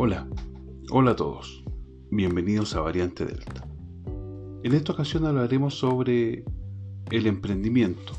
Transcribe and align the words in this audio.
Hola, 0.00 0.28
hola 0.92 1.10
a 1.10 1.16
todos, 1.16 1.64
bienvenidos 2.08 2.76
a 2.76 2.80
Variante 2.82 3.24
Delta. 3.26 3.66
En 4.62 4.72
esta 4.72 4.92
ocasión 4.92 5.26
hablaremos 5.26 5.76
sobre 5.76 6.44
el 7.10 7.26
emprendimiento. 7.26 8.12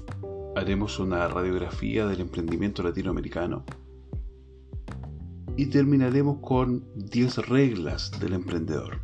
Haremos 0.57 1.00
una 1.00 1.26
radiografía 1.29 2.05
del 2.05 2.20
emprendimiento 2.20 2.84
latinoamericano 2.84 3.64
y 5.55 5.68
terminaremos 5.68 6.39
con 6.42 6.84
10 6.96 7.47
reglas 7.47 8.11
del 8.20 8.34
emprendedor. 8.34 9.00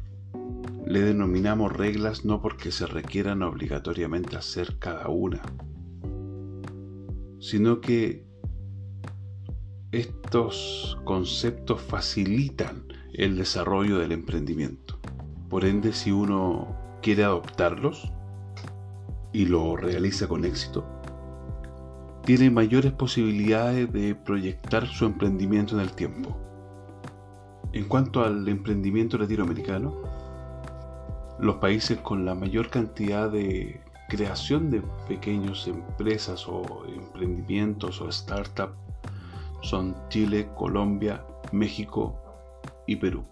Le 0.86 1.00
denominamos 1.00 1.71
reglas 1.71 2.26
no 2.26 2.42
porque 2.42 2.73
se 2.73 2.88
requieran 2.88 3.42
obligatoriamente 3.42 4.36
hacer 4.36 4.80
cada 4.80 5.07
una, 5.07 5.42
sino 7.39 7.80
que 7.80 8.25
estos 9.96 10.98
conceptos 11.06 11.82
facilitan 11.82 12.84
el 13.14 13.38
desarrollo 13.38 13.98
del 14.00 14.12
emprendimiento. 14.12 15.00
Por 15.50 15.64
ende, 15.64 15.94
si 15.94 16.12
uno 16.12 16.76
quiere 17.02 17.24
adoptarlos 17.24 18.12
y 19.32 19.46
lo 19.46 19.78
realiza 19.78 20.28
con 20.28 20.44
éxito, 20.44 20.86
tiene 22.26 22.50
mayores 22.50 22.92
posibilidades 22.92 23.92
de 23.94 24.16
proyectar 24.16 24.86
su 24.86 25.06
emprendimiento 25.06 25.76
en 25.76 25.82
el 25.82 25.92
tiempo. 25.94 26.36
En 27.71 27.86
cuanto 27.86 28.21
al 28.24 28.48
emprendimiento 28.50 29.18
latinoamericano, 29.18 30.02
los 31.40 31.56
países 31.57 32.00
con 32.00 32.26
la 32.26 32.36
mayor 32.36 32.70
cantidad 32.70 33.30
de 33.30 33.82
creación 34.09 34.72
de 34.72 34.82
pequeñas 35.08 35.68
empresas 35.68 36.48
o 36.48 36.86
emprendimientos 36.88 38.02
o 38.02 38.12
startups 38.12 38.84
son 39.66 39.95
Chile, 40.09 40.47
Colombia, 40.55 41.26
México 41.52 42.16
y 42.86 42.98
Perú. 42.98 43.26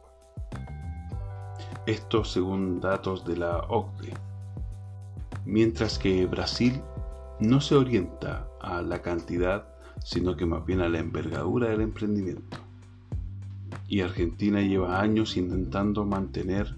Esto 1.85 2.23
según 2.23 2.79
datos 2.79 3.23
de 3.25 3.37
la 3.37 3.59
OCDE. 3.69 4.13
Mientras 5.45 5.99
que 5.99 6.25
Brasil 6.25 6.81
no 7.39 7.61
se 7.61 7.75
orienta 7.75 8.47
a 8.61 8.81
la 8.81 9.01
cantidad, 9.01 9.67
sino 10.03 10.35
que 10.35 10.45
más 10.45 10.65
bien 10.65 10.81
a 10.81 10.89
la 10.89 10.99
envergadura 10.99 11.69
del 11.69 11.81
emprendimiento. 11.81 12.57
Y 13.87 14.01
Argentina 14.01 14.61
lleva 14.61 15.01
años 15.01 15.37
intentando 15.37 16.03
mantener 16.05 16.75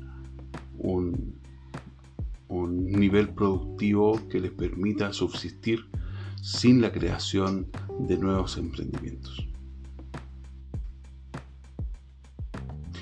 un, 0.77 1.39
un 2.49 2.91
nivel 2.91 3.29
productivo 3.29 4.19
que 4.27 4.39
les 4.39 4.51
permita 4.51 5.13
subsistir 5.13 5.85
sin 6.41 6.81
la 6.81 6.91
creación 6.91 7.67
de 7.71 7.84
nuevos 7.99 8.57
emprendimientos. 8.57 9.47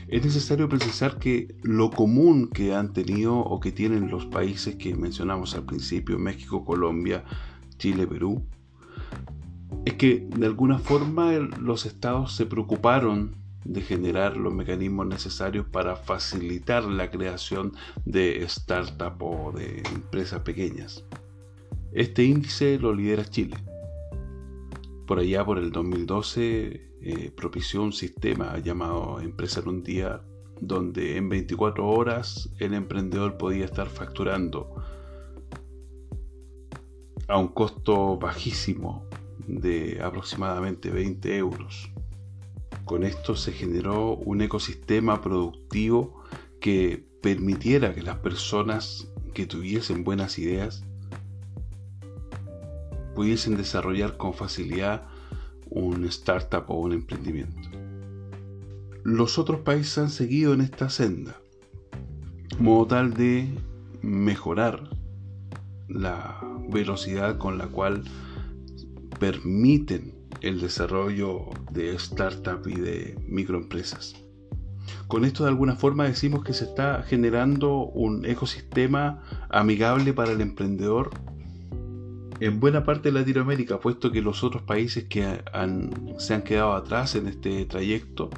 Es 0.08 0.23
necesario 0.23 0.69
precisar 0.69 1.17
que 1.17 1.55
lo 1.63 1.89
común 1.89 2.50
que 2.50 2.75
han 2.75 2.94
tenido 2.94 3.35
o 3.38 3.59
que 3.59 3.72
tienen 3.72 4.11
los 4.11 4.27
países 4.27 4.75
que 4.75 4.95
mencionamos 4.95 5.55
al 5.55 5.63
principio, 5.63 6.19
México, 6.19 6.63
Colombia, 6.63 7.23
Chile, 7.77 8.05
Perú, 8.05 8.44
es 9.85 9.95
que 9.95 10.27
de 10.38 10.45
alguna 10.45 10.77
forma 10.77 11.31
los 11.33 11.85
estados 11.88 12.35
se 12.35 12.45
preocuparon 12.45 13.35
de 13.66 13.81
generar 13.81 14.38
los 14.38 14.53
mecanismos 14.53 15.07
necesarios 15.07 15.66
para 15.66 15.95
facilitar 15.95 16.83
la 16.83 17.09
creación 17.09 17.73
de 18.05 18.45
startups 18.47 19.17
o 19.19 19.52
de 19.52 19.80
empresas 19.95 20.41
pequeñas. 20.41 21.03
Este 21.91 22.23
índice 22.23 22.78
lo 22.78 22.94
lidera 22.94 23.25
Chile. 23.25 23.55
Por 25.06 25.20
allá, 25.20 25.46
por 25.46 25.58
el 25.58 25.72
2012, 25.72 26.92
eh, 27.02 27.32
propició 27.36 27.84
un 27.84 27.92
sistema 27.92 28.58
llamado 28.59 29.20
Empresa 29.20 29.59
en 29.59 29.68
un 29.68 29.84
día, 29.84 30.22
donde 30.62 31.18
en 31.18 31.28
24 31.28 31.86
horas 31.86 32.50
el 32.59 32.74
emprendedor 32.74 33.38
podía 33.38 33.66
estar 33.66 33.88
facturando 33.88 34.75
a 37.28 37.38
un 37.38 37.50
costo 37.50 38.18
bajísimo 38.18 39.06
de 39.46 40.02
aproximadamente 40.02 40.90
20 40.90 41.38
euros. 41.38 41.92
Con 42.86 43.03
esto 43.03 43.36
se 43.36 43.52
generó 43.52 44.16
un 44.16 44.42
ecosistema 44.42 45.22
productivo 45.22 46.24
que 46.62 47.06
permitiera 47.22 47.94
que 47.94 48.02
las 48.02 48.18
personas 48.19 49.12
que 49.34 49.46
tuviesen 49.46 50.03
buenas 50.03 50.40
ideas 50.40 50.86
pudiesen 53.16 53.57
desarrollar 53.57 54.18
con 54.18 54.34
facilidad 54.34 55.07
un 55.69 56.06
startup 56.06 56.66
o 56.68 56.79
un 56.79 56.94
emprendimiento. 56.94 57.69
Los 59.03 59.38
otros 59.38 59.62
países 59.62 59.97
han 59.97 60.09
seguido 60.09 60.53
en 60.53 60.62
esta 60.62 60.90
senda, 60.90 61.35
modo 62.59 62.88
tal 62.88 63.13
de 63.13 63.50
mejorar 64.01 64.90
la 65.88 66.40
velocidad 66.69 67.38
con 67.38 67.57
la 67.57 67.68
cual 67.68 68.03
permiten 69.19 70.13
el 70.41 70.59
desarrollo 70.59 71.45
de 71.72 71.97
startups 71.97 72.68
y 72.68 72.75
de 72.75 73.19
microempresas. 73.28 74.16
Con 75.07 75.25
esto 75.25 75.44
de 75.44 75.50
alguna 75.50 75.75
forma 75.75 76.06
decimos 76.06 76.44
que 76.44 76.53
se 76.53 76.66
está 76.66 77.03
generando 77.03 77.85
un 77.85 78.25
ecosistema 78.25 79.22
amigable 79.50 80.13
para 80.13 80.31
el 80.31 80.41
emprendedor 80.41 81.12
en 82.39 82.59
buena 82.59 82.83
parte 82.83 83.11
de 83.11 83.19
Latinoamérica, 83.19 83.79
puesto 83.79 84.11
que 84.11 84.21
los 84.21 84.44
otros 84.44 84.63
países 84.63 85.05
que 85.05 85.44
se 86.17 86.33
han 86.33 86.41
quedado 86.44 86.73
atrás 86.73 87.16
en 87.16 87.27
este 87.27 87.66
trayecto 87.66 88.29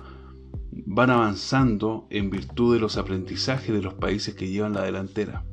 van 0.72 1.10
avanzando 1.10 2.08
en 2.10 2.30
virtud 2.30 2.74
de 2.74 2.80
los 2.80 2.98
aprendizajes 2.98 3.74
de 3.74 3.82
los 3.82 3.94
países 3.94 4.36
que 4.36 4.50
llevan 4.50 4.74
la 4.74 4.84
delantera. 4.84 5.46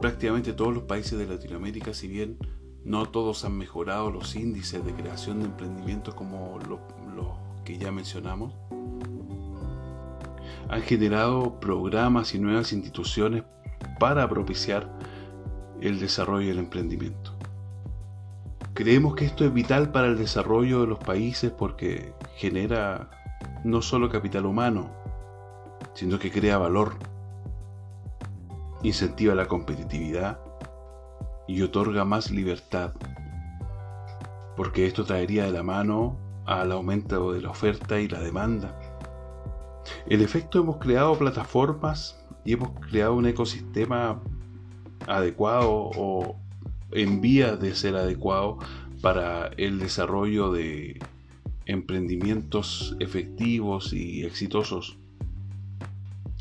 Prácticamente 0.00 0.52
todos 0.52 0.74
los 0.74 0.84
países 0.84 1.18
de 1.18 1.26
Latinoamérica, 1.26 1.94
si 1.94 2.08
bien 2.08 2.38
no 2.84 3.06
todos 3.06 3.44
han 3.44 3.56
mejorado 3.56 4.10
los 4.10 4.34
índices 4.34 4.84
de 4.84 4.92
creación 4.92 5.40
de 5.40 5.46
emprendimientos 5.46 6.14
como 6.14 6.58
los 6.66 6.80
que 7.64 7.78
ya 7.78 7.92
mencionamos, 7.92 8.54
han 10.68 10.82
generado 10.82 11.60
programas 11.60 12.34
y 12.34 12.38
nuevas 12.38 12.72
instituciones 12.72 13.44
para 14.00 14.28
propiciar 14.28 14.90
el 15.82 15.98
desarrollo 15.98 16.48
del 16.48 16.58
emprendimiento. 16.58 17.32
Creemos 18.74 19.14
que 19.14 19.26
esto 19.26 19.44
es 19.44 19.52
vital 19.52 19.92
para 19.92 20.06
el 20.06 20.16
desarrollo 20.16 20.80
de 20.80 20.86
los 20.86 20.98
países 20.98 21.50
porque 21.50 22.14
genera 22.36 23.10
no 23.64 23.82
solo 23.82 24.08
capital 24.08 24.46
humano, 24.46 24.90
sino 25.94 26.18
que 26.18 26.30
crea 26.30 26.56
valor, 26.56 26.94
incentiva 28.82 29.34
la 29.34 29.46
competitividad 29.46 30.40
y 31.46 31.62
otorga 31.62 32.04
más 32.04 32.30
libertad, 32.30 32.94
porque 34.56 34.86
esto 34.86 35.04
traería 35.04 35.44
de 35.44 35.52
la 35.52 35.62
mano 35.62 36.16
al 36.46 36.72
aumento 36.72 37.32
de 37.32 37.42
la 37.42 37.50
oferta 37.50 38.00
y 38.00 38.08
la 38.08 38.20
demanda. 38.20 38.78
En 40.06 40.20
efecto, 40.20 40.60
hemos 40.60 40.78
creado 40.78 41.16
plataformas 41.18 42.24
y 42.44 42.54
hemos 42.54 42.70
creado 42.80 43.14
un 43.14 43.26
ecosistema 43.26 44.20
adecuado 45.06 45.90
o 45.96 46.36
en 46.92 47.20
vías 47.20 47.60
de 47.60 47.74
ser 47.74 47.96
adecuado 47.96 48.58
para 49.00 49.48
el 49.56 49.78
desarrollo 49.78 50.52
de 50.52 51.00
emprendimientos 51.66 52.96
efectivos 53.00 53.92
y 53.92 54.24
exitosos. 54.24 54.98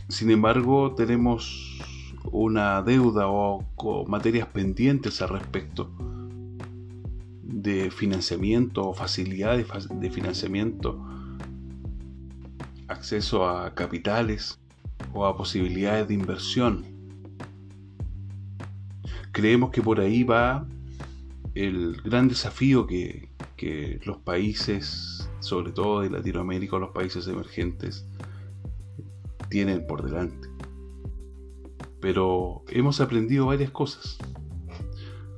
Sin 0.09 0.29
embargo, 0.29 0.94
tenemos 0.95 1.79
una 2.31 2.81
deuda 2.81 3.27
o, 3.27 3.66
materias 4.07 4.47
pendientes 4.47 5.22
al 5.22 5.29
respecto 5.29 5.89
de 7.43 7.91
financiamiento 7.91 8.90
o 8.90 8.93
facilidades 8.93 9.67
de 9.90 10.09
financiamiento, 10.09 11.03
acceso 12.87 13.47
a 13.47 13.73
capitales 13.73 14.59
o 15.13 15.25
a 15.25 15.35
posibilidades 15.35 16.08
de 16.08 16.13
inversión 16.13 16.91
creemos 19.31 19.72
que 19.72 19.81
por 19.81 19.99
ahí 19.99 20.23
va 20.23 20.67
el 21.55 22.01
gran 22.01 22.28
desafío 22.28 22.87
que, 22.87 23.29
los 24.05 24.17
países, 24.17 25.29
sobre 25.39 25.72
todo 25.72 26.01
de 26.01 26.09
Latinoamérica, 26.09 26.79
los 26.79 26.91
países 26.91 27.28
emergentes, 27.28 28.07
tienen 29.49 29.85
por 29.85 30.03
delante. 30.03 30.49
Pero 31.99 32.63
hemos 32.69 33.01
aprendido 33.01 33.45
varias 33.45 33.69
cosas, 33.69 34.17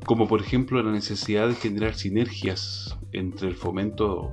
como 0.05 0.29
por 0.29 0.39
ejemplo 0.39 0.81
la 0.81 0.91
necesidad 0.93 1.49
de 1.49 1.55
generar 1.55 1.95
sinergias 1.95 2.97
entre 3.11 3.49
el 3.49 3.55
fomento 3.55 4.31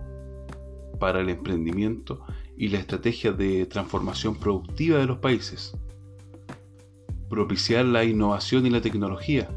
para 1.00 1.20
el 1.20 1.28
emprendimiento 1.28 2.20
y 2.56 2.68
la 2.68 2.78
estrategia 2.78 3.32
de 3.32 3.66
transformación 3.66 4.36
productiva 4.36 4.98
de 4.98 5.06
los 5.06 5.18
países 5.18 5.74
propiciar 7.30 7.86
la 7.86 8.04
innovación 8.04 8.66
y 8.66 8.70
la 8.70 8.82
tecnología. 8.82 9.48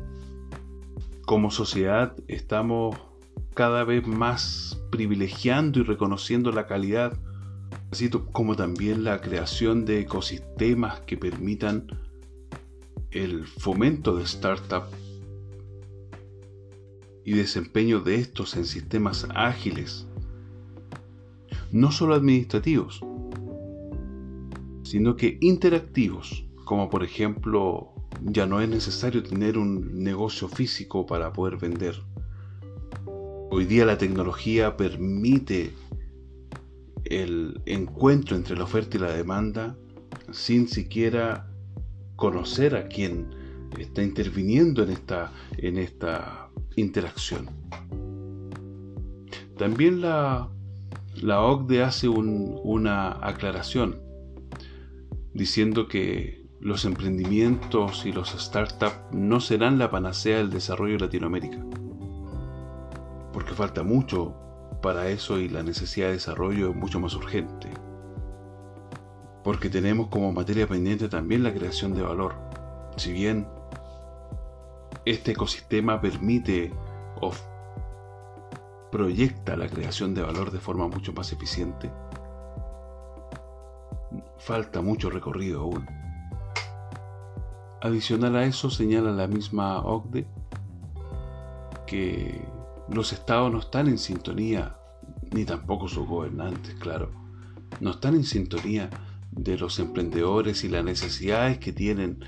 Como 1.25 1.51
sociedad 1.51 2.15
estamos 2.29 2.95
cada 3.53 3.83
vez 3.83 4.07
más 4.07 4.81
privilegiando 4.89 5.79
y 5.79 5.83
reconociendo 5.83 6.51
la 6.53 6.67
calidad 6.67 7.17
así 7.93 8.09
como 8.09 8.55
también 8.55 9.03
la 9.03 9.21
creación 9.21 9.85
de 9.85 9.99
ecosistemas 9.99 11.01
que 11.01 11.15
permitan 11.15 11.85
el 13.11 13.45
fomento 13.45 14.15
de 14.15 14.25
startups 14.25 14.87
y 17.23 17.33
desempeño 17.33 17.99
de 17.99 18.15
estos 18.15 18.55
en 18.55 18.65
sistemas 18.65 19.27
ágiles, 19.35 20.07
no 21.71 21.91
solo 21.91 22.15
administrativos, 22.15 22.99
sino 24.81 25.15
que 25.15 25.37
interactivos, 25.39 26.45
como 26.65 26.89
por 26.89 27.03
ejemplo 27.03 27.93
ya 28.21 28.45
no 28.45 28.61
es 28.61 28.69
necesario 28.69 29.23
tener 29.23 29.57
un 29.57 30.03
negocio 30.03 30.47
físico 30.47 31.05
para 31.05 31.33
poder 31.33 31.57
vender. 31.57 31.95
Hoy 33.51 33.65
día 33.65 33.85
la 33.85 33.97
tecnología 33.97 34.77
permite 34.77 35.73
el 37.05 37.61
encuentro 37.65 38.35
entre 38.35 38.55
la 38.55 38.63
oferta 38.63 38.97
y 38.97 38.99
la 39.01 39.11
demanda 39.11 39.75
sin 40.31 40.67
siquiera 40.67 41.47
conocer 42.15 42.75
a 42.75 42.87
quien 42.87 43.27
está 43.77 44.01
interviniendo 44.01 44.83
en 44.83 44.89
esta, 44.91 45.31
en 45.57 45.77
esta 45.77 46.49
interacción. 46.75 47.49
También 49.57 50.01
la, 50.01 50.49
la 51.21 51.41
OCDE 51.41 51.83
hace 51.83 52.07
una 52.07 53.11
aclaración 53.25 53.99
diciendo 55.33 55.87
que 55.87 56.42
los 56.63 56.85
emprendimientos 56.85 58.05
y 58.05 58.13
los 58.13 58.29
startups 58.29 58.95
no 59.11 59.41
serán 59.41 59.77
la 59.77 59.91
panacea 59.91 60.37
del 60.37 60.49
desarrollo 60.49 60.93
de 60.93 61.01
Latinoamérica, 61.01 61.57
porque 63.33 63.51
falta 63.51 63.83
mucho 63.83 64.33
para 64.81 65.09
eso 65.09 65.39
y 65.39 65.49
la 65.49 65.61
necesidad 65.61 66.07
de 66.07 66.13
desarrollo 66.13 66.69
es 66.69 66.75
mucho 66.77 67.01
más 67.01 67.15
urgente, 67.15 67.69
porque 69.43 69.69
tenemos 69.69 70.07
como 70.07 70.31
materia 70.31 70.65
pendiente 70.65 71.09
también 71.09 71.43
la 71.43 71.53
creación 71.53 71.93
de 71.93 72.01
valor. 72.01 72.35
Si 72.95 73.11
bien 73.11 73.45
este 75.03 75.33
ecosistema 75.33 75.99
permite 75.99 76.71
o 77.19 77.33
proyecta 78.89 79.57
la 79.57 79.67
creación 79.67 80.13
de 80.13 80.21
valor 80.21 80.49
de 80.49 80.59
forma 80.59 80.87
mucho 80.87 81.11
más 81.11 81.33
eficiente, 81.33 81.91
falta 84.37 84.81
mucho 84.81 85.09
recorrido 85.09 85.59
aún. 85.59 86.02
Adicional 87.83 88.37
a 88.37 88.45
eso 88.45 88.69
señala 88.69 89.11
la 89.11 89.27
misma 89.27 89.81
OCDE 89.81 90.25
que 91.85 92.41
los 92.89 93.11
estados 93.11 93.51
no 93.51 93.59
están 93.59 93.89
en 93.89 93.97
sintonía, 93.97 94.77
ni 95.31 95.43
tampoco 95.43 95.89
sus 95.89 96.07
gobernantes, 96.07 96.75
claro, 96.75 97.11
no 97.81 97.91
están 97.91 98.15
en 98.15 98.23
sintonía 98.23 98.89
de 99.31 99.57
los 99.57 99.79
emprendedores 99.79 100.63
y 100.63 100.69
las 100.69 100.85
necesidades 100.85 101.57
que 101.57 101.73
tienen 101.73 102.23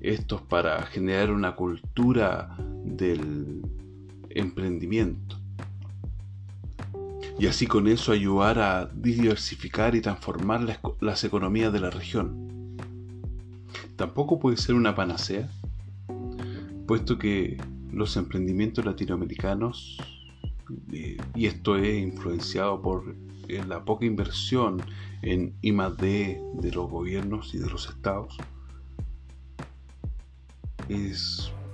estos 0.00 0.42
para 0.42 0.82
generar 0.86 1.30
una 1.30 1.54
cultura 1.54 2.56
del 2.84 3.62
emprendimiento. 4.28 5.38
Y 7.38 7.46
así 7.46 7.68
con 7.68 7.86
eso 7.86 8.10
ayudar 8.10 8.58
a 8.58 8.86
diversificar 8.86 9.94
y 9.94 10.00
transformar 10.00 10.66
las, 11.00 11.22
economías 11.22 11.72
de 11.72 11.78
la 11.78 11.90
región. 11.90 12.49
Tampoco 14.00 14.38
puede 14.38 14.56
ser 14.56 14.76
una 14.76 14.94
panacea, 14.94 15.46
puesto 16.86 17.18
que 17.18 17.58
los 17.92 18.16
emprendimientos 18.16 18.82
latinoamericanos, 18.82 19.98
eh, 20.90 21.18
y 21.34 21.44
esto 21.44 21.76
es 21.76 22.02
influenciado 22.02 22.80
por 22.80 23.14
eh, 23.48 23.62
la 23.68 23.84
poca 23.84 24.06
inversión 24.06 24.80
en 25.20 25.54
I+D 25.60 26.40
de 26.54 26.72
los 26.72 26.90
gobiernos 26.90 27.54
y 27.54 27.58
de 27.58 27.68
los 27.68 27.90
estados, 27.90 28.38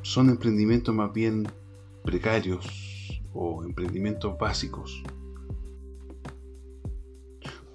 son 0.02 0.28
emprendimientos 0.28 0.92
más 0.92 1.12
bien 1.12 1.46
precarios 2.02 3.22
o 3.34 3.62
emprendimientos 3.62 4.36
básicos, 4.36 5.00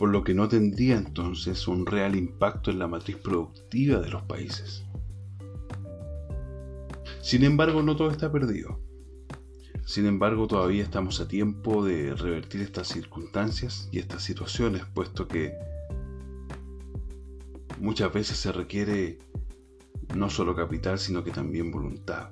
por 0.01 0.09
lo 0.09 0.24
que 0.24 0.33
no 0.33 0.48
tendría 0.48 0.98
entonces 0.98 1.68
un 1.68 1.86
real 1.86 2.15
impacto 2.15 2.71
en 2.71 2.80
la 2.80 2.88
matriz 2.88 3.18
productiva 3.18 4.00
de 4.00 4.09
los 4.09 4.24
países. 4.24 4.83
Sin 7.21 7.44
embargo, 7.44 7.83
no 7.83 7.95
todo 7.95 8.09
está 8.09 8.31
perdido. 8.31 8.80
Sin 9.86 10.07
embargo, 10.07 10.48
todavía 10.48 10.81
estamos 10.81 11.19
a 11.19 11.27
tiempo 11.27 11.86
de 11.86 12.15
revertir 12.15 12.62
estas 12.62 12.88
circunstancias 12.88 13.89
y 13.92 14.00
estas 14.00 14.24
situaciones, 14.24 14.86
puesto 14.92 15.27
que 15.27 15.53
muchas 17.80 18.12
veces 18.12 18.38
se 18.38 18.51
requiere 18.51 19.19
no 20.15 20.31
solo 20.31 20.56
capital, 20.56 20.98
sino 20.98 21.24
que 21.24 21.30
también 21.30 21.69
voluntad. 21.69 22.31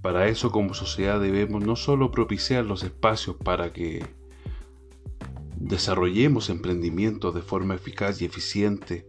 Para 0.00 0.28
eso 0.28 0.50
como 0.50 0.72
sociedad 0.72 1.20
debemos 1.20 1.62
no 1.62 1.76
solo 1.76 2.10
propiciar 2.10 2.64
los 2.64 2.82
espacios 2.84 3.36
para 3.36 3.70
que 3.74 4.21
desarrollemos 5.62 6.50
emprendimientos 6.50 7.34
de 7.34 7.40
forma 7.40 7.74
eficaz 7.74 8.20
y 8.20 8.24
eficiente, 8.24 9.08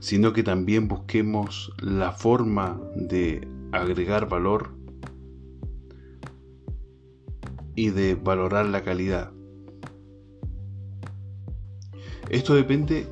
sino 0.00 0.32
que 0.32 0.42
también 0.42 0.88
busquemos 0.88 1.72
la 1.78 2.12
forma 2.12 2.80
de 2.96 3.46
agregar 3.72 4.28
valor 4.28 4.70
y 7.74 7.90
de 7.90 8.14
valorar 8.14 8.66
la 8.66 8.82
calidad. 8.82 9.32
Esto 12.30 12.54
depende 12.54 13.06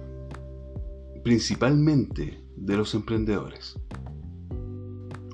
principalmente 1.22 2.42
de 2.56 2.76
los 2.76 2.94
emprendedores. 2.94 3.78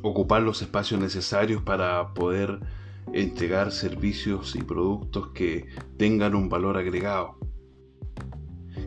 Ocupar 0.03 0.43
los 0.43 0.61
espacios 0.61 1.01
necesarios 1.01 1.63
para 1.63 2.15
poder 2.15 2.61
entregar 3.13 3.73
servicios 3.73 4.55
y 4.57 4.63
productos 4.63 5.29
que 5.29 5.67
tengan 5.97 6.35
un 6.35 6.49
valor 6.49 6.77
agregado. 6.77 7.39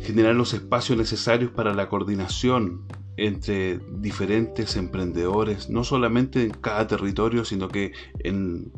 Generar 0.02 0.36
los 0.36 0.54
espacios 0.54 0.98
necesarios 0.98 1.52
para 1.52 1.74
la 1.74 1.90
coordinación 1.90 2.86
entre 3.18 3.80
diferentes 4.00 4.76
emprendedores, 4.76 5.70
no 5.70 5.84
solamente 5.84 6.44
en 6.46 6.52
cada 6.52 6.88
territorio, 6.88 7.46
sino 7.46 7.68
que 7.68 7.92
en, 8.20 8.72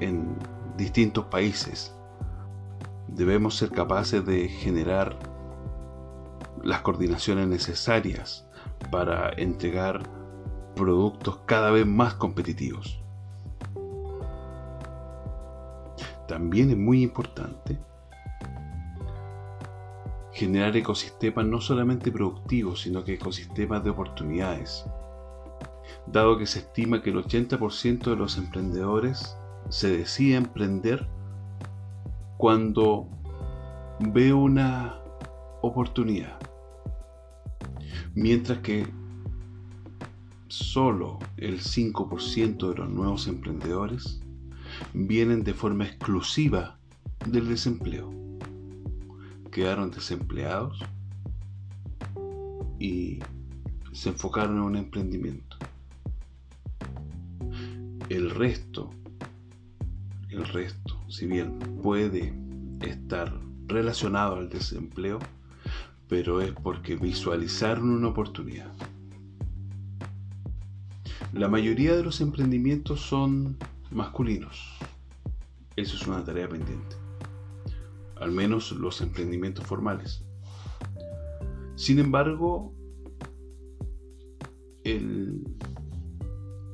en 0.00 0.36
distintos 0.76 1.26
países. 1.26 1.94
Debemos 3.08 3.56
ser 3.56 3.70
capaces 3.70 4.24
de 4.24 4.48
generar 4.48 5.18
las 6.62 6.80
coordinaciones 6.80 7.48
necesarias 7.48 8.46
para 8.90 9.30
entregar 9.36 10.02
productos 10.74 11.40
cada 11.46 11.70
vez 11.70 11.86
más 11.86 12.14
competitivos. 12.14 13.01
También 16.26 16.70
es 16.70 16.76
muy 16.76 17.02
importante 17.02 17.78
generar 20.32 20.76
ecosistemas 20.76 21.46
no 21.46 21.60
solamente 21.60 22.10
productivos, 22.10 22.82
sino 22.82 23.04
que 23.04 23.14
ecosistemas 23.14 23.84
de 23.84 23.90
oportunidades, 23.90 24.84
dado 26.06 26.38
que 26.38 26.46
se 26.46 26.60
estima 26.60 27.02
que 27.02 27.10
el 27.10 27.16
80% 27.16 28.04
de 28.04 28.16
los 28.16 28.38
emprendedores 28.38 29.36
se 29.68 29.96
decide 29.96 30.36
emprender 30.36 31.06
cuando 32.38 33.08
ve 34.00 34.32
una 34.32 34.98
oportunidad 35.60 36.42
mientras 38.14 38.58
que 38.58 38.86
solo 40.48 41.18
el 41.36 41.60
5% 41.60 42.68
de 42.68 42.74
los 42.74 42.90
nuevos 42.90 43.26
emprendedores 43.26 44.21
vienen 44.92 45.44
de 45.44 45.54
forma 45.54 45.84
exclusiva 45.84 46.78
del 47.26 47.48
desempleo. 47.48 48.10
Quedaron 49.50 49.90
desempleados 49.90 50.78
y 52.78 53.20
se 53.92 54.08
enfocaron 54.10 54.56
en 54.56 54.62
un 54.62 54.76
emprendimiento. 54.76 55.56
El 58.08 58.30
resto, 58.30 58.90
el 60.30 60.44
resto, 60.46 61.00
si 61.08 61.26
bien 61.26 61.58
puede 61.82 62.34
estar 62.80 63.32
relacionado 63.66 64.36
al 64.36 64.48
desempleo, 64.48 65.18
pero 66.08 66.40
es 66.40 66.52
porque 66.52 66.96
visualizaron 66.96 67.90
una 67.90 68.08
oportunidad. 68.08 68.72
La 71.32 71.48
mayoría 71.48 71.96
de 71.96 72.02
los 72.02 72.20
emprendimientos 72.20 73.00
son 73.00 73.56
masculinos. 73.92 74.78
Eso 75.76 75.96
es 75.96 76.06
una 76.06 76.24
tarea 76.24 76.48
pendiente. 76.48 76.96
Al 78.16 78.30
menos 78.30 78.72
los 78.72 79.00
emprendimientos 79.00 79.66
formales. 79.66 80.24
Sin 81.76 81.98
embargo, 81.98 82.72
el 84.84 85.42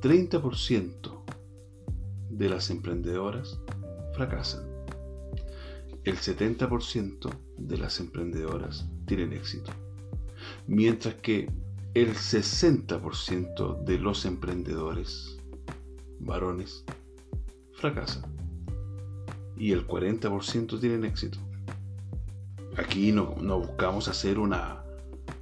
30% 0.01 1.23
de 2.29 2.49
las 2.49 2.69
emprendedoras 2.69 3.59
fracasan. 4.13 4.67
el 6.05 6.15
70% 6.15 7.29
de 7.57 7.77
las 7.77 7.99
emprendedoras 7.99 8.87
tienen 9.05 9.33
éxito, 9.33 9.71
mientras 10.65 11.15
que 11.15 11.51
el 11.93 12.15
60% 12.15 13.83
de 13.83 13.99
los 13.99 14.25
emprendedores 14.25 15.37
varones 16.19 16.85
fracasan 17.79 18.23
y 19.59 19.73
el 19.73 19.85
40% 19.85 20.79
tienen 20.79 21.03
éxito. 21.03 21.37
Aquí 22.77 23.11
no, 23.11 23.35
no 23.41 23.59
buscamos 23.59 24.07
hacer 24.07 24.39
una, 24.39 24.83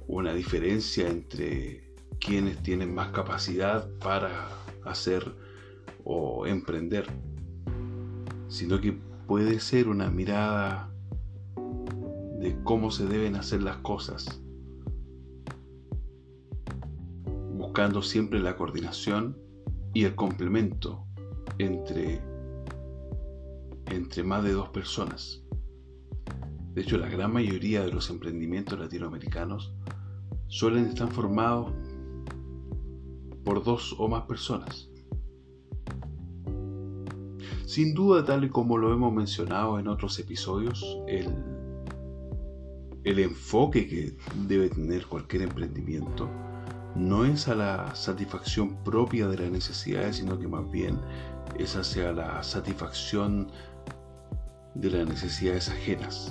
una 0.08 0.34
diferencia 0.34 1.08
entre 1.08 1.94
quienes 2.18 2.60
tienen 2.62 2.92
más 2.92 3.10
capacidad 3.10 3.88
para 4.00 4.48
hacer 4.84 5.32
o 6.04 6.46
emprender, 6.46 7.06
sino 8.48 8.80
que 8.80 8.98
puede 9.26 9.60
ser 9.60 9.88
una 9.88 10.10
mirada 10.10 10.90
de 12.40 12.56
cómo 12.64 12.90
se 12.90 13.06
deben 13.06 13.36
hacer 13.36 13.62
las 13.62 13.76
cosas, 13.78 14.42
buscando 17.52 18.02
siempre 18.02 18.40
la 18.40 18.56
coordinación 18.56 19.36
y 19.94 20.04
el 20.04 20.16
complemento 20.16 21.07
entre, 21.58 22.20
entre 23.86 24.22
más 24.22 24.44
de 24.44 24.52
dos 24.52 24.68
personas. 24.70 25.42
De 26.74 26.82
hecho, 26.82 26.96
la 26.98 27.08
gran 27.08 27.32
mayoría 27.32 27.82
de 27.82 27.92
los 27.92 28.08
emprendimientos 28.10 28.78
latinoamericanos 28.78 29.74
suelen 30.46 30.86
estar 30.86 31.10
formados 31.10 31.72
por 33.44 33.64
dos 33.64 33.94
o 33.98 34.08
más 34.08 34.22
personas. 34.24 34.88
Sin 37.66 37.94
duda, 37.94 38.24
tal 38.24 38.44
y 38.44 38.48
como 38.48 38.78
lo 38.78 38.92
hemos 38.92 39.12
mencionado 39.12 39.78
en 39.78 39.88
otros 39.88 40.18
episodios, 40.18 40.98
el, 41.06 41.28
el 43.04 43.18
enfoque 43.18 43.86
que 43.86 44.16
debe 44.46 44.70
tener 44.70 45.06
cualquier 45.06 45.42
emprendimiento 45.42 46.30
no 46.98 47.24
es 47.24 47.46
a 47.46 47.54
la 47.54 47.94
satisfacción 47.94 48.74
propia 48.82 49.28
de 49.28 49.38
las 49.38 49.50
necesidades, 49.50 50.16
sino 50.16 50.38
que 50.38 50.48
más 50.48 50.68
bien 50.70 50.98
es 51.56 51.76
hacia 51.76 52.12
la 52.12 52.42
satisfacción 52.42 53.50
de 54.74 54.90
las 54.90 55.08
necesidades 55.08 55.68
ajenas. 55.68 56.28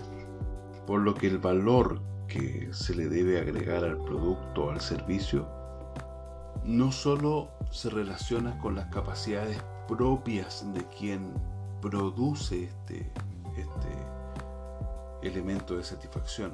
Por 0.86 1.02
lo 1.02 1.16
que 1.16 1.28
el 1.28 1.38
valor 1.38 2.02
que 2.28 2.68
se 2.72 2.94
le 2.94 3.08
debe 3.08 3.40
agregar 3.40 3.86
al 3.86 3.98
producto 4.04 4.66
o 4.66 4.72
al 4.72 4.82
servicio 4.82 5.48
no 6.66 6.92
solo 6.92 7.50
se 7.72 7.90
relaciona 7.90 8.58
con 8.60 8.76
las 8.76 8.88
capacidades 8.88 9.58
propias 9.88 10.66
de 10.74 10.84
quien 10.88 11.34
produce 11.82 12.66
este, 12.66 13.10
este 13.56 15.28
elemento 15.28 15.78
de 15.78 15.84
satisfacción, 15.84 16.54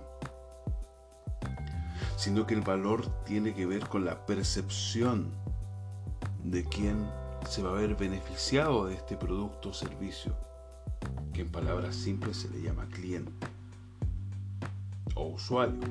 sino 2.23 2.47
que 2.47 2.53
el 2.53 2.61
valor 2.61 3.05
tiene 3.25 3.53
que 3.53 3.65
ver 3.65 3.85
con 3.89 4.05
la 4.05 4.25
percepción 4.25 5.29
de 6.41 6.63
quien 6.63 7.05
se 7.49 7.61
va 7.61 7.71
a 7.71 7.81
ver 7.81 7.97
beneficiado 7.97 8.85
de 8.85 8.93
este 8.93 9.17
producto 9.17 9.71
o 9.71 9.73
servicio, 9.73 10.33
que 11.33 11.41
en 11.41 11.49
palabras 11.49 11.97
simples 11.97 12.37
se 12.37 12.49
le 12.49 12.61
llama 12.61 12.87
cliente 12.87 13.45
o 15.15 15.33
usuario. 15.33 15.81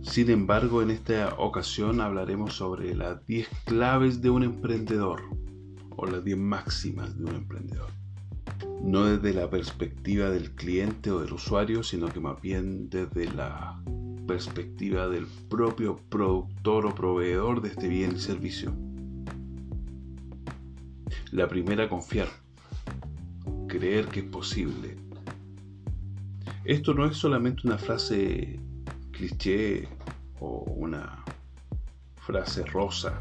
Sin 0.00 0.30
embargo, 0.30 0.80
en 0.80 0.92
esta 0.92 1.34
ocasión 1.36 2.00
hablaremos 2.00 2.54
sobre 2.54 2.94
las 2.94 3.22
10 3.26 3.50
claves 3.66 4.22
de 4.22 4.30
un 4.30 4.44
emprendedor 4.44 5.20
o 5.90 6.06
las 6.06 6.24
10 6.24 6.38
máximas 6.38 7.18
de 7.18 7.24
un 7.26 7.34
emprendedor. 7.34 7.90
No 8.82 9.04
desde 9.04 9.38
la 9.38 9.50
perspectiva 9.50 10.30
del 10.30 10.52
cliente 10.52 11.10
o 11.10 11.20
del 11.20 11.34
usuario, 11.34 11.82
sino 11.82 12.08
que 12.08 12.18
más 12.18 12.40
bien 12.40 12.88
desde 12.88 13.30
la 13.30 13.78
perspectiva 14.28 15.08
del 15.08 15.26
propio 15.48 15.96
productor 16.10 16.86
o 16.86 16.94
proveedor 16.94 17.62
de 17.62 17.70
este 17.70 17.88
bien 17.88 18.12
y 18.14 18.20
servicio. 18.20 18.72
La 21.32 21.48
primera, 21.48 21.88
confiar. 21.88 22.28
Creer 23.66 24.06
que 24.06 24.20
es 24.20 24.26
posible. 24.26 24.96
Esto 26.64 26.94
no 26.94 27.06
es 27.06 27.16
solamente 27.16 27.66
una 27.66 27.78
frase 27.78 28.60
cliché 29.10 29.88
o 30.38 30.62
una 30.76 31.24
frase 32.20 32.64
rosa 32.66 33.20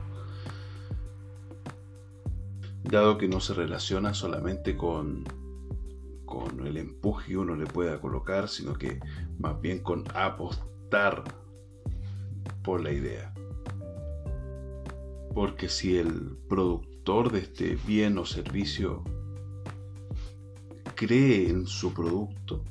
dado 2.84 3.18
que 3.18 3.28
no 3.28 3.40
se 3.40 3.54
relaciona 3.54 4.14
solamente 4.14 4.78
con, 4.78 5.24
con 6.26 6.66
el 6.68 6.78
empuje 6.78 7.30
que 7.30 7.38
uno 7.38 7.56
le 7.56 7.66
pueda 7.66 8.00
colocar, 8.00 8.48
sino 8.48 8.74
que 8.74 9.00
más 9.40 9.60
bien 9.60 9.80
con 9.80 10.04
apostar 10.14 10.67
por 12.64 12.82
la 12.82 12.92
idea. 12.92 13.34
Porque 15.34 15.70
si 15.70 15.98
el 15.98 16.38
productor 16.50 17.32
de 17.32 17.40
este 17.40 17.78
bien 17.88 18.18
o 18.18 18.26
servicio 18.26 19.04
cree 20.96 21.50
en 21.50 21.68
su 21.68 21.94
producto, 21.94 22.64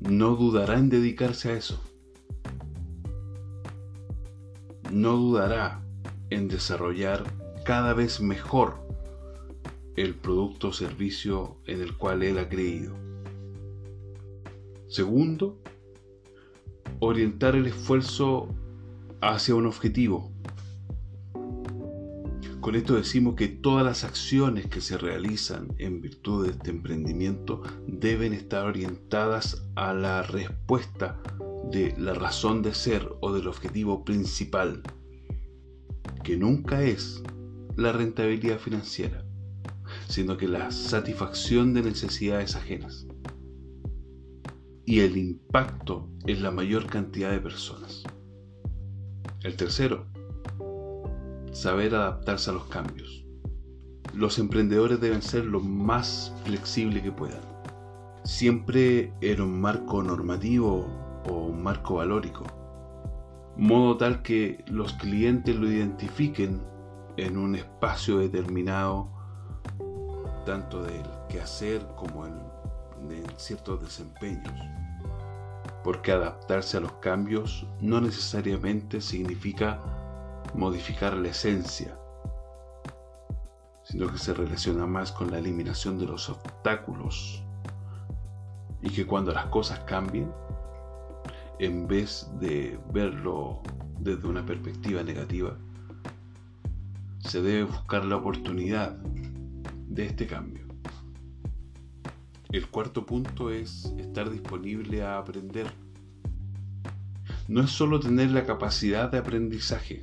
no 0.00 0.36
dudará 0.36 0.78
en 0.78 0.88
dedicarse 0.88 1.50
a 1.50 1.56
eso. 1.56 1.80
No 4.90 5.16
dudará 5.16 5.82
en 6.30 6.48
desarrollar 6.48 7.24
cada 7.64 7.92
vez 7.92 8.20
mejor 8.20 8.86
el 9.96 10.14
producto 10.14 10.68
o 10.68 10.72
servicio 10.72 11.56
en 11.66 11.80
el 11.80 11.96
cual 11.96 12.22
él 12.22 12.38
ha 12.38 12.48
creído. 12.48 13.05
Segundo, 14.88 15.58
orientar 17.00 17.56
el 17.56 17.66
esfuerzo 17.66 18.48
hacia 19.20 19.54
un 19.54 19.66
objetivo. 19.66 20.30
Con 22.60 22.74
esto 22.74 22.94
decimos 22.94 23.36
que 23.36 23.48
todas 23.48 23.84
las 23.84 24.04
acciones 24.04 24.66
que 24.66 24.80
se 24.80 24.98
realizan 24.98 25.68
en 25.78 26.00
virtud 26.00 26.46
de 26.46 26.52
este 26.52 26.70
emprendimiento 26.70 27.62
deben 27.86 28.32
estar 28.32 28.66
orientadas 28.66 29.62
a 29.76 29.94
la 29.94 30.22
respuesta 30.22 31.20
de 31.70 31.94
la 31.98 32.14
razón 32.14 32.62
de 32.62 32.74
ser 32.74 33.08
o 33.20 33.32
del 33.32 33.48
objetivo 33.48 34.04
principal 34.04 34.82
que 36.22 36.36
nunca 36.36 36.82
es 36.82 37.22
la 37.76 37.92
rentabilidad 37.92 38.58
financiera, 38.58 39.24
sino 40.08 40.36
que 40.36 40.48
la 40.48 40.72
satisfacción 40.72 41.72
de 41.72 41.82
necesidades 41.82 42.56
ajenas 42.56 43.05
y 44.86 45.00
el 45.00 45.18
impacto 45.18 46.08
en 46.26 46.42
la 46.42 46.50
mayor 46.50 46.86
cantidad 46.86 47.30
de 47.30 47.40
personas. 47.40 48.04
El 49.42 49.56
tercero, 49.56 50.06
saber 51.52 51.94
adaptarse 51.94 52.50
a 52.50 52.54
los 52.54 52.64
cambios. 52.64 53.24
Los 54.14 54.38
emprendedores 54.38 55.00
deben 55.00 55.20
ser 55.20 55.44
lo 55.44 55.60
más 55.60 56.32
flexible 56.44 57.02
que 57.02 57.12
puedan, 57.12 57.42
siempre 58.24 59.12
en 59.20 59.42
un 59.42 59.60
marco 59.60 60.02
normativo 60.02 60.86
o 61.28 61.46
un 61.46 61.62
marco 61.62 61.96
valórico 61.96 62.44
modo 63.56 63.96
tal 63.96 64.22
que 64.22 64.62
los 64.68 64.92
clientes 64.94 65.56
lo 65.56 65.70
identifiquen 65.70 66.62
en 67.16 67.38
un 67.38 67.54
espacio 67.54 68.18
determinado, 68.18 69.08
tanto 70.44 70.82
del 70.82 71.06
quehacer 71.28 71.86
como 71.96 72.26
en, 73.10 73.24
ciertos 73.36 73.80
desempeños. 73.82 74.52
Porque 75.84 76.12
adaptarse 76.12 76.76
a 76.76 76.80
los 76.80 76.92
cambios 76.94 77.66
no 77.80 78.00
necesariamente 78.00 79.00
significa 79.00 79.80
modificar 80.54 81.14
la 81.14 81.28
esencia, 81.28 81.98
sino 83.84 84.10
que 84.10 84.18
se 84.18 84.34
relaciona 84.34 84.86
más 84.86 85.12
con 85.12 85.30
la 85.30 85.38
eliminación 85.38 85.98
de 85.98 86.06
los 86.06 86.28
obstáculos 86.28 87.42
y 88.82 88.90
que 88.90 89.06
cuando 89.06 89.32
las 89.32 89.46
cosas 89.46 89.80
cambien, 89.80 90.32
en 91.58 91.86
vez 91.86 92.28
de 92.40 92.78
verlo 92.92 93.62
desde 93.98 94.26
una 94.28 94.44
perspectiva 94.44 95.02
negativa, 95.02 95.56
se 97.20 97.42
debe 97.42 97.64
buscar 97.64 98.04
la 98.04 98.16
oportunidad 98.16 98.96
de 99.88 100.06
este 100.06 100.26
cambio. 100.26 100.65
El 102.50 102.68
cuarto 102.68 103.04
punto 103.04 103.50
es 103.50 103.92
estar 103.98 104.30
disponible 104.30 105.02
a 105.02 105.18
aprender. 105.18 105.66
No 107.48 107.62
es 107.62 107.70
solo 107.70 107.98
tener 108.00 108.30
la 108.30 108.44
capacidad 108.44 109.10
de 109.10 109.18
aprendizaje, 109.18 110.02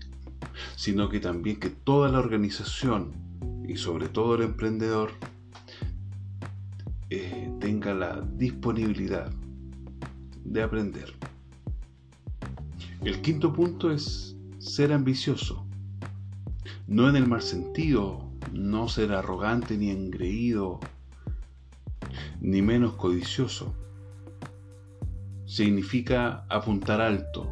sino 0.76 1.10
que 1.10 1.20
también 1.20 1.60
que 1.60 1.70
toda 1.70 2.10
la 2.10 2.20
organización 2.20 3.14
y 3.68 3.78
sobre 3.78 4.10
todo 4.10 4.36
el 4.36 4.44
emprendedor 4.44 5.12
eh, 7.10 7.52
tenga 7.60 7.94
la 7.94 8.22
disponibilidad 8.22 9.32
de 10.44 10.64
aprender. 10.64 11.14
El 13.04 13.22
quinto 13.22 13.54
punto 13.54 13.92
es 13.92 14.36
ser 14.60 14.92
ambicioso. 14.92 15.66
No 16.88 17.10
en 17.10 17.16
el 17.16 17.28
mal 17.28 17.42
sentido, 17.42 18.30
no 18.52 18.88
ser 18.88 19.12
arrogante 19.14 19.78
ni 19.78 19.90
engreído, 19.90 20.80
ni 22.44 22.62
menos 22.62 22.94
codicioso. 22.94 23.74
Significa 25.46 26.46
apuntar 26.50 27.02
alto, 27.02 27.48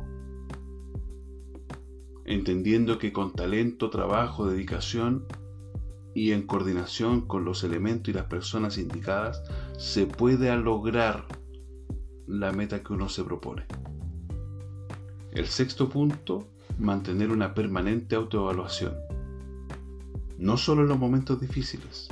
entendiendo 2.25 3.00
que 3.00 3.13
con 3.13 3.31
talento, 3.31 3.89
trabajo, 3.89 4.48
dedicación 4.48 5.25
y 6.13 6.33
en 6.33 6.45
coordinación 6.45 7.21
con 7.21 7.45
los 7.45 7.63
elementos 7.63 8.10
y 8.10 8.13
las 8.13 8.25
personas 8.25 8.77
indicadas 8.77 9.43
se 9.77 10.05
puede 10.05 10.55
lograr 10.57 11.25
la 12.27 12.51
meta 12.51 12.83
que 12.83 12.93
uno 12.93 13.07
se 13.07 13.24
propone. 13.24 13.65
El 15.31 15.48
sexto 15.48 15.88
punto, 15.88 16.50
mantener 16.79 17.31
una 17.31 17.53
permanente 17.53 18.15
autoevaluación. 18.15 18.93
No 20.38 20.57
solo 20.57 20.81
en 20.81 20.89
los 20.89 21.00
momentos 21.00 21.39
difíciles, 21.39 22.10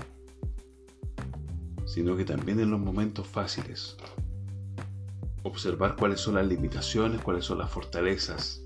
sino 2.00 2.15
que 2.15 2.24
también 2.24 2.62
en 2.62 2.72
los 2.72 2.79
momentos 2.79 3.27
fáciles. 3.27 3.98
Observar 5.44 5.98
cuáles 5.98 6.22
son 6.22 6.36
las 6.36 6.48
limitaciones, 6.48 7.22
cuáles 7.22 7.44
son 7.44 7.58
las 7.58 7.70
fortalezas, 7.70 8.63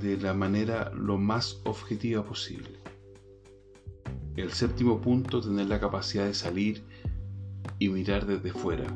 de 0.00 0.16
la 0.18 0.34
manera 0.34 0.92
lo 0.94 1.18
más 1.18 1.60
objetiva 1.64 2.24
posible. 2.24 2.78
El 4.36 4.52
séptimo 4.52 5.00
punto, 5.00 5.40
tener 5.40 5.66
la 5.66 5.80
capacidad 5.80 6.26
de 6.26 6.34
salir 6.34 6.84
y 7.80 7.88
mirar 7.88 8.24
desde 8.24 8.52
fuera. 8.52 8.86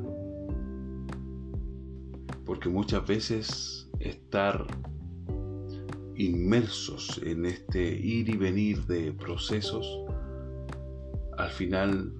Porque 2.47 2.69
muchas 2.69 3.04
veces 3.09 3.90
estar 3.99 4.69
inmersos 6.14 7.21
en 7.25 7.45
este 7.45 7.83
ir 7.83 8.28
y 8.28 8.37
venir 8.37 8.87
de 8.87 9.11
procesos, 9.11 10.09
al 11.37 11.50
final 11.50 12.12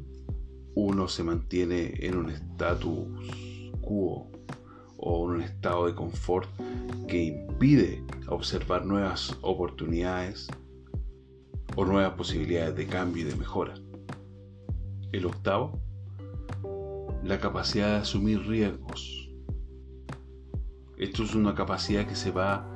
uno 0.75 1.09
se 1.09 1.23
mantiene 1.23 1.95
en 2.01 2.17
un 2.17 2.31
status 2.31 3.07
quo 3.81 4.31
o 4.97 5.25
en 5.25 5.37
un 5.37 5.43
estado 5.43 5.87
de 5.87 5.95
confort 5.95 6.49
que 7.09 7.25
impide 7.25 8.05
observar 8.29 8.85
nuevas 8.85 9.37
oportunidades 9.43 10.49
o 11.77 11.85
nuevas 11.85 12.15
posibilidades 12.15 12.77
de 12.77 12.87
cambio 12.87 13.27
y 13.27 13.31
de 13.31 13.37
mejora. 13.37 13.75
El 15.13 15.27
octavo, 15.27 15.81
la 17.25 17.39
capacidad 17.41 17.89
de 17.89 17.97
asumir 17.97 18.47
riesgos. 18.47 19.29
Esto 20.97 21.23
es 21.25 21.35
una 21.35 21.55
capacidad 21.55 22.07
que 22.07 22.15
se 22.15 22.31
va 22.31 22.67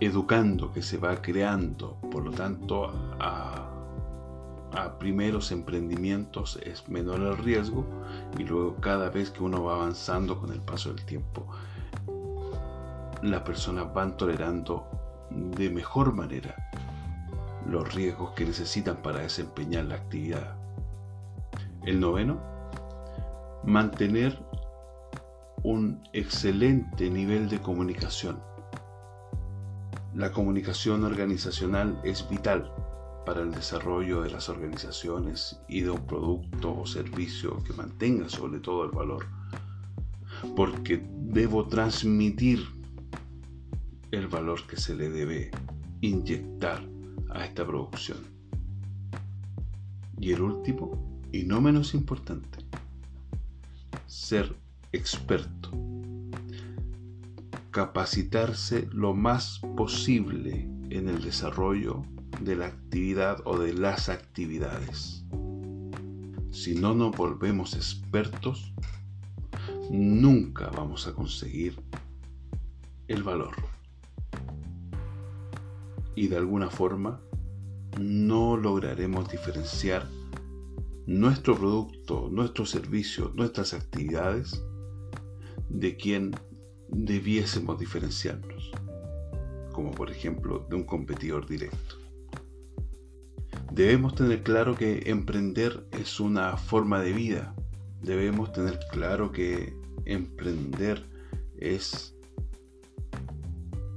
educando, 0.00 0.72
que 0.72 0.82
se 0.82 0.98
va 0.98 1.22
creando, 1.22 1.98
por 2.10 2.24
lo 2.24 2.30
tanto 2.30 2.92
a, 4.76 4.98
primeros 4.98 5.52
emprendimientos 5.52 6.58
es 6.62 6.88
menor 6.88 7.20
el 7.20 7.38
riesgo 7.38 7.84
y 8.38 8.44
luego 8.44 8.76
cada 8.76 9.10
vez 9.10 9.30
que 9.30 9.42
uno 9.42 9.64
va 9.64 9.74
avanzando 9.74 10.40
con 10.40 10.52
el 10.52 10.60
paso 10.60 10.92
del 10.92 11.04
tiempo 11.04 11.46
las 13.22 13.40
personas 13.40 13.92
van 13.94 14.16
tolerando 14.16 14.86
de 15.30 15.70
mejor 15.70 16.12
manera 16.12 16.54
los 17.66 17.94
riesgos 17.94 18.32
que 18.32 18.44
necesitan 18.44 18.96
para 18.96 19.20
desempeñar 19.20 19.86
la 19.86 19.94
actividad. 19.94 20.56
El 21.86 22.00
noveno, 22.00 22.38
mantener 23.64 24.38
un 25.62 26.02
excelente 26.12 27.08
nivel 27.08 27.48
de 27.48 27.60
comunicación. 27.60 28.42
La 30.14 30.30
comunicación 30.30 31.04
organizacional 31.04 31.98
es 32.04 32.28
vital 32.28 32.70
para 33.24 33.42
el 33.42 33.50
desarrollo 33.50 34.22
de 34.22 34.30
las 34.30 34.48
organizaciones 34.48 35.58
y 35.68 35.80
de 35.80 35.90
un 35.90 36.06
producto 36.06 36.78
o 36.78 36.86
servicio 36.86 37.62
que 37.64 37.72
mantenga 37.72 38.28
sobre 38.28 38.60
todo 38.60 38.84
el 38.84 38.90
valor, 38.90 39.26
porque 40.54 41.04
debo 41.10 41.66
transmitir 41.66 42.66
el 44.10 44.28
valor 44.28 44.66
que 44.66 44.76
se 44.76 44.94
le 44.94 45.08
debe 45.08 45.50
inyectar 46.00 46.82
a 47.30 47.44
esta 47.44 47.66
producción. 47.66 48.18
Y 50.20 50.32
el 50.32 50.42
último, 50.42 51.20
y 51.32 51.42
no 51.42 51.60
menos 51.60 51.94
importante, 51.94 52.58
ser 54.06 54.54
experto. 54.92 55.70
Capacitarse 57.70 58.88
lo 58.92 59.14
más 59.14 59.60
posible 59.76 60.68
en 60.90 61.08
el 61.08 61.20
desarrollo 61.20 62.04
de 62.44 62.56
la 62.56 62.66
actividad 62.66 63.40
o 63.44 63.58
de 63.58 63.72
las 63.72 64.08
actividades. 64.08 65.24
Si 66.50 66.74
no 66.74 66.94
nos 66.94 67.16
volvemos 67.16 67.74
expertos, 67.74 68.72
nunca 69.90 70.68
vamos 70.68 71.06
a 71.06 71.14
conseguir 71.14 71.76
el 73.08 73.22
valor 73.22 73.54
y 76.14 76.28
de 76.28 76.36
alguna 76.36 76.70
forma 76.70 77.20
no 78.00 78.56
lograremos 78.56 79.28
diferenciar 79.30 80.08
nuestro 81.06 81.56
producto, 81.56 82.28
nuestro 82.30 82.66
servicio, 82.66 83.32
nuestras 83.34 83.74
actividades 83.74 84.62
de 85.68 85.96
quien 85.96 86.34
debiésemos 86.88 87.78
diferenciarnos, 87.78 88.70
como 89.72 89.90
por 89.90 90.10
ejemplo 90.10 90.66
de 90.68 90.76
un 90.76 90.84
competidor 90.84 91.46
directo. 91.46 92.03
Debemos 93.74 94.14
tener 94.14 94.44
claro 94.44 94.76
que 94.76 95.10
emprender 95.10 95.84
es 95.90 96.20
una 96.20 96.56
forma 96.56 97.00
de 97.00 97.12
vida. 97.12 97.56
Debemos 98.02 98.52
tener 98.52 98.78
claro 98.92 99.32
que 99.32 99.76
emprender 100.04 101.04
es 101.58 102.16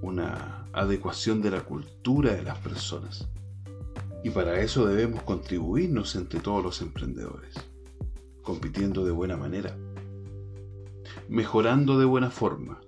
una 0.02 0.68
adecuación 0.74 1.44
de 1.44 1.52
la 1.52 1.62
cultura 1.62 2.34
de 2.34 2.42
las 2.42 2.58
personas. 2.58 3.30
Y 4.24 4.32
para 4.32 4.60
eso 4.62 4.88
debemos 4.88 5.22
contribuirnos 5.22 6.16
entre 6.16 6.40
todos 6.40 6.64
los 6.64 6.82
emprendedores, 6.82 7.54
compitiendo 8.42 9.06
de 9.06 9.12
buena 9.12 9.38
manera, 9.38 9.78
mejorando 11.30 12.00
de 12.00 12.06
buena 12.06 12.32
forma 12.32 12.82